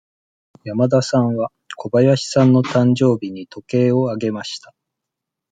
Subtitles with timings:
[0.63, 4.73] 山田さんは小林さんの誕生日に時計をあげました。